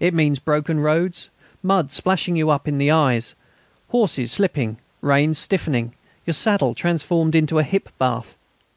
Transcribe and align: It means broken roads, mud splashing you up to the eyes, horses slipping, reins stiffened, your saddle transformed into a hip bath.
It 0.00 0.12
means 0.12 0.40
broken 0.40 0.80
roads, 0.80 1.30
mud 1.62 1.92
splashing 1.92 2.34
you 2.34 2.50
up 2.50 2.64
to 2.64 2.72
the 2.72 2.90
eyes, 2.90 3.36
horses 3.90 4.32
slipping, 4.32 4.78
reins 5.00 5.38
stiffened, 5.38 5.92
your 6.26 6.34
saddle 6.34 6.74
transformed 6.74 7.36
into 7.36 7.60
a 7.60 7.62
hip 7.62 7.88
bath. 7.96 8.36